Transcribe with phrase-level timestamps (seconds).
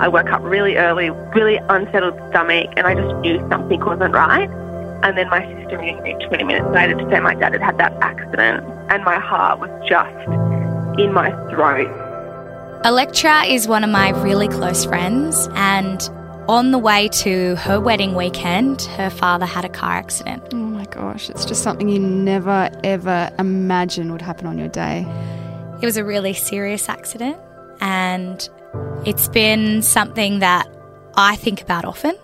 [0.00, 4.48] I woke up really early, really unsettled stomach, and I just knew something wasn't right.
[5.02, 7.78] And then my sister rang me 20 minutes later to say my dad had had
[7.78, 11.88] that accident, and my heart was just in my throat.
[12.84, 16.08] Electra is one of my really close friends, and
[16.48, 20.44] on the way to her wedding weekend, her father had a car accident.
[20.52, 25.04] Oh my gosh, it's just something you never ever imagine would happen on your day.
[25.82, 27.36] It was a really serious accident,
[27.80, 28.48] and
[29.04, 30.68] it's been something that
[31.14, 32.16] I think about often.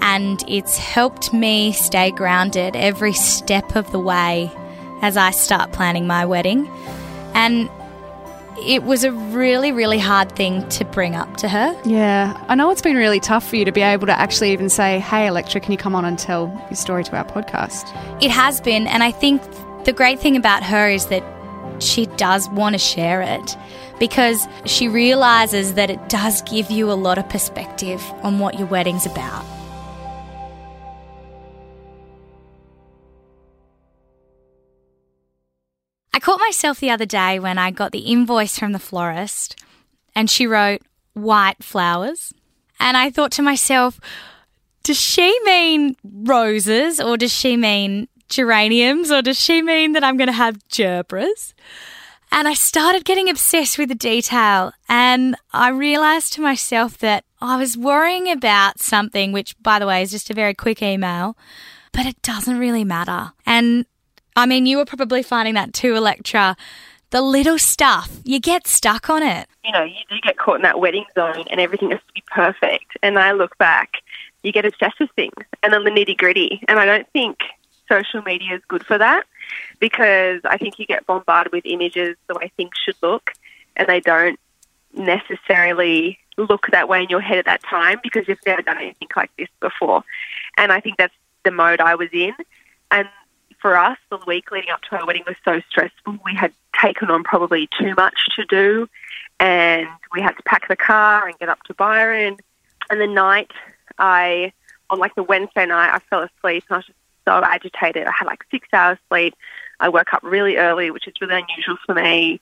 [0.00, 4.50] And it's helped me stay grounded every step of the way
[5.02, 6.68] as I start planning my wedding.
[7.34, 7.68] And
[8.58, 11.78] it was a really, really hard thing to bring up to her.
[11.84, 14.70] Yeah, I know it's been really tough for you to be able to actually even
[14.70, 17.84] say, hey, Electra, can you come on and tell your story to our podcast?
[18.22, 19.42] It has been, and I think
[19.84, 21.22] the great thing about her is that
[21.80, 23.56] she does want to share it
[23.98, 28.68] because she realizes that it does give you a lot of perspective on what your
[28.68, 29.44] wedding's about.
[36.12, 39.56] I caught myself the other day when I got the invoice from the florist
[40.14, 40.80] and she wrote
[41.12, 42.32] white flowers.
[42.80, 44.00] And I thought to myself,
[44.82, 50.16] does she mean roses or does she mean geraniums or does she mean that I'm
[50.16, 51.54] going to have gerberas?
[52.32, 57.56] And I started getting obsessed with the detail and I realized to myself that I
[57.56, 61.36] was worrying about something, which by the way is just a very quick email,
[61.92, 63.32] but it doesn't really matter.
[63.44, 63.86] And
[64.34, 66.56] I mean, you were probably finding that too, Electra.
[67.10, 69.48] The little stuff, you get stuck on it.
[69.64, 72.24] You know, you do get caught in that wedding zone and everything has to be
[72.34, 72.96] perfect.
[73.02, 73.94] And I look back,
[74.42, 75.32] you get obsessed with things
[75.62, 76.60] and then the nitty gritty.
[76.68, 77.38] And I don't think
[77.88, 79.24] social media is good for that
[79.80, 83.32] because I think you get bombarded with images the way things should look
[83.76, 84.38] and they don't
[84.94, 89.08] necessarily look that way in your head at that time because you've never done anything
[89.16, 90.02] like this before.
[90.56, 91.14] And I think that's
[91.44, 92.34] the mode I was in.
[92.90, 93.08] And
[93.60, 96.18] for us, the week leading up to our wedding was so stressful.
[96.24, 98.88] We had taken on probably too much to do,
[99.40, 102.36] and we had to pack the car and get up to Byron.
[102.90, 103.50] And the night,
[103.98, 104.52] I,
[104.90, 108.06] on like the Wednesday night, I fell asleep and I was just so agitated.
[108.06, 109.34] I had like six hours sleep.
[109.80, 112.40] I woke up really early, which is really unusual for me.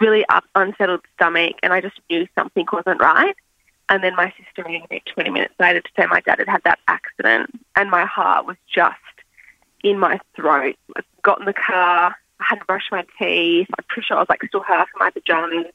[0.00, 3.34] Really up, unsettled stomach, and I just knew something wasn't right.
[3.88, 6.62] And then my sister rang me 20 minutes later to say my dad had had
[6.64, 8.96] that accident, and my heart was just
[9.84, 10.76] in my throat.
[10.96, 13.68] I got in the car, I hadn't brushed my teeth.
[13.78, 15.66] I'm pretty sure I was like still half in my pajamas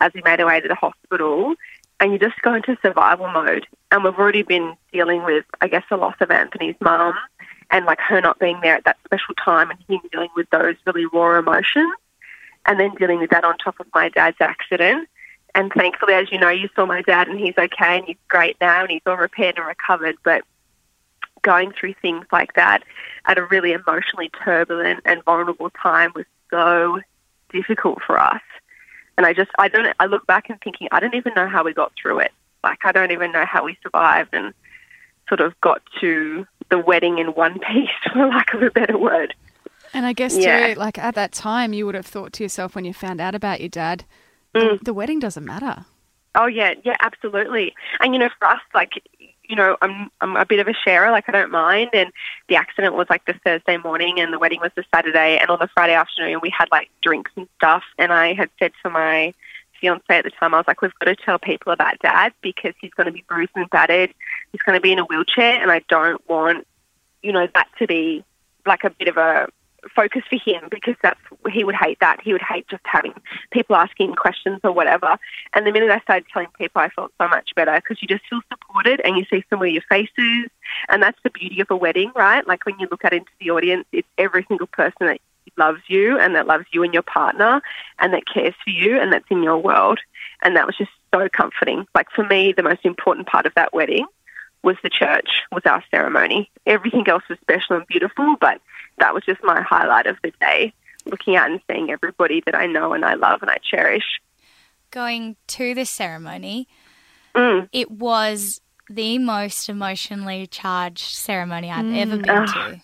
[0.00, 1.54] as we made our way to the hospital.
[2.00, 3.66] And you just go into survival mode.
[3.90, 7.14] And we've already been dealing with, I guess, the loss of Anthony's mum
[7.70, 10.76] and like her not being there at that special time and him dealing with those
[10.86, 11.94] really raw emotions.
[12.66, 15.08] And then dealing with that on top of my dad's accident.
[15.54, 18.56] And thankfully, as you know, you saw my dad and he's okay and he's great
[18.60, 20.16] now and he's all repaired and recovered.
[20.22, 20.42] But
[21.42, 22.82] going through things like that
[23.24, 27.00] at a really emotionally turbulent and vulnerable time was so
[27.50, 28.42] difficult for us.
[29.16, 31.64] And I just, I don't, I look back and thinking, I don't even know how
[31.64, 32.32] we got through it.
[32.62, 34.52] Like, I don't even know how we survived and
[35.28, 39.34] sort of got to the wedding in one piece, for lack of a better word.
[39.92, 40.74] And I guess, Yeah.
[40.74, 43.34] too, like at that time, you would have thought to yourself when you found out
[43.34, 44.04] about your dad,
[44.52, 44.80] the, mm.
[44.80, 45.84] the wedding doesn't matter.
[46.34, 47.74] Oh yeah, yeah, absolutely.
[47.98, 51.10] And you know, for us, like, you know, I'm I'm a bit of a sharer.
[51.10, 51.90] Like, I don't mind.
[51.92, 52.12] And
[52.48, 55.38] the accident was like the Thursday morning, and the wedding was the Saturday.
[55.38, 57.82] And on the Friday afternoon, we had like drinks and stuff.
[57.98, 59.34] And I had said to my
[59.80, 62.74] fiance at the time, I was like, we've got to tell people about Dad because
[62.80, 64.14] he's going to be bruised and battered.
[64.52, 66.66] He's going to be in a wheelchair, and I don't want,
[67.22, 68.24] you know, that to be
[68.66, 69.48] like a bit of a
[69.94, 72.20] focus for him because that's he would hate that.
[72.22, 73.14] He would hate just having
[73.50, 75.18] people asking questions or whatever.
[75.52, 78.26] And the minute I started telling people, I felt so much better because you just
[78.28, 80.50] feel supported and you see some of your faces.
[80.88, 82.46] And that's the beauty of a wedding, right?
[82.46, 85.20] Like when you look out into the audience, it's every single person that
[85.56, 87.60] loves you and that loves you and your partner
[87.98, 89.98] and that cares for you and that's in your world.
[90.42, 91.86] And that was just so comforting.
[91.94, 94.06] Like for me, the most important part of that wedding
[94.62, 96.50] was the church, was our ceremony.
[96.66, 98.60] Everything else was special and beautiful, but
[98.98, 100.72] that was just my highlight of the day,
[101.06, 104.20] looking out and seeing everybody that I know and I love and I cherish.
[104.90, 106.68] Going to the ceremony,
[107.34, 107.68] Mm.
[107.72, 112.80] it was the most emotionally charged ceremony I've ever been to.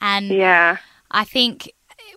[0.00, 0.78] And Yeah.
[1.10, 1.70] I think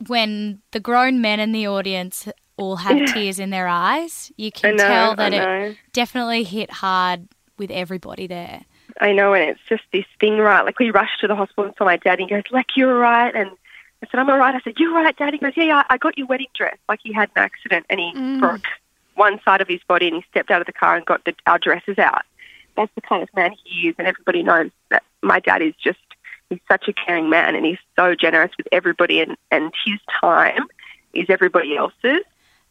[0.08, 4.76] when the grown men in the audience all have tears in their eyes, you can
[4.78, 8.62] know, tell that it definitely hit hard with everybody there.
[9.00, 10.64] I know, and it's just this thing, right?
[10.66, 12.94] Like we rushed to the hospital and saw my dad, and he goes, "Like you're
[12.94, 13.50] all right," and
[14.04, 15.84] I said, "I'm all right." I said, "You're all right, Dad." He goes, "Yeah, yeah,
[15.90, 18.66] I got your wedding dress." Like he had an accident and he broke
[19.16, 21.34] one side of his body and he stepped out of the car and got the,
[21.46, 22.24] our dresses out.
[22.78, 26.00] That's the kind of man he is, and everybody knows that my dad is just,
[26.50, 30.66] he's such a caring man and he's so generous with everybody, and, and his time
[31.14, 32.24] is everybody else's.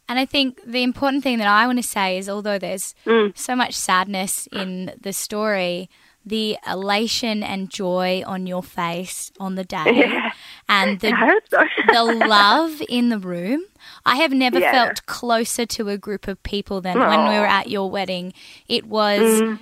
[0.07, 3.37] And I think the important thing that I want to say is although there's Mm.
[3.37, 5.87] so much sadness in the story,
[6.25, 10.31] the elation and joy on your face on the day Yeah.
[10.67, 11.11] and the
[11.49, 11.63] so.
[11.91, 13.63] the love in the room.
[14.05, 14.71] I have never Yeah.
[14.71, 18.33] felt closer to a group of people than when we were at your wedding.
[18.67, 19.59] It was Mm.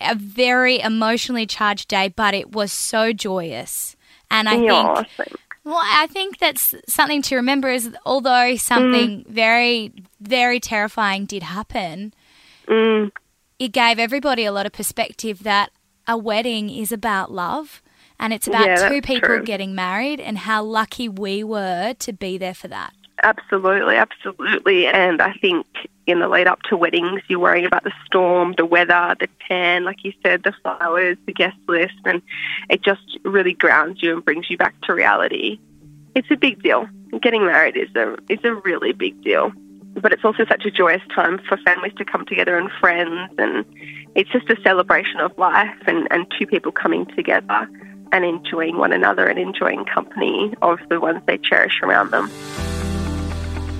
[0.00, 3.96] a very emotionally charged day, but it was so joyous.
[4.30, 5.42] And I Aw, think thanks.
[5.64, 12.12] well, I think that's something to remember is although something very, very terrifying did happen,
[12.68, 13.12] Mm.
[13.58, 15.70] it gave everybody a lot of perspective that
[16.06, 17.82] a wedding is about love
[18.18, 19.42] and it's about Yeah, two people true.
[19.44, 22.92] getting married and how lucky we were to be there for that.
[23.22, 24.86] Absolutely, absolutely.
[24.86, 25.66] And I think
[26.06, 29.84] in the lead up to weddings, you're worrying about the storm, the weather, the tan,
[29.84, 32.20] like you said, the flowers, the guest list, and
[32.68, 35.58] it just really grounds you and brings you back to reality.
[36.14, 36.86] It's a big deal.
[37.22, 39.52] Getting married is a is a really big deal.
[39.94, 43.64] But it's also such a joyous time for families to come together and friends and
[44.14, 47.68] it's just a celebration of life and, and two people coming together
[48.12, 52.30] and enjoying one another and enjoying company of the ones they cherish around them.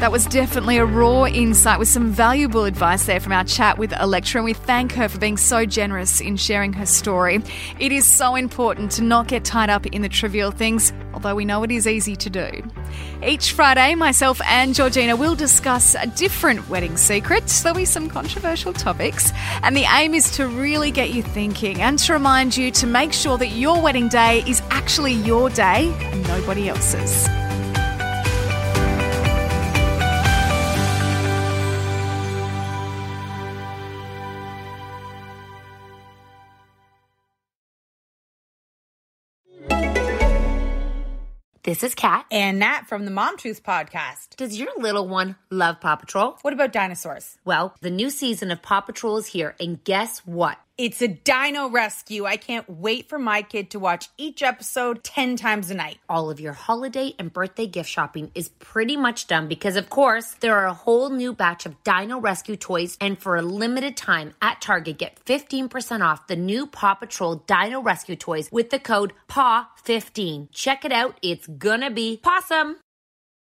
[0.05, 3.91] That was definitely a raw insight with some valuable advice there from our chat with
[3.99, 7.43] Electra, and we thank her for being so generous in sharing her story.
[7.79, 11.47] It is so important to not get tied up in the trivial things, although we
[11.47, 12.51] know it is easy to do.
[13.25, 17.47] Each Friday, myself and Georgina will discuss a different wedding secret.
[17.63, 21.99] There'll be some controversial topics, and the aim is to really get you thinking and
[22.01, 26.29] to remind you to make sure that your wedding day is actually your day and
[26.29, 27.27] nobody else's.
[41.65, 42.27] This is Kat.
[42.31, 44.37] And Nat from the Mom Truth podcast.
[44.37, 46.37] Does your little one love Paw Patrol?
[46.43, 47.39] What about dinosaurs?
[47.43, 50.59] Well, the new season of Paw Patrol is here, and guess what?
[50.77, 52.25] It's a dino rescue.
[52.25, 55.99] I can't wait for my kid to watch each episode 10 times a night.
[56.09, 60.33] All of your holiday and birthday gift shopping is pretty much done because, of course,
[60.41, 64.35] there are a whole new batch of Dino Rescue toys, and for a limited time
[64.43, 69.13] at Target, get 15% off the new Paw Patrol Dino Rescue toys with the code
[69.29, 70.49] PAW15.
[70.51, 72.79] Check it out, it's gonna be pawsome.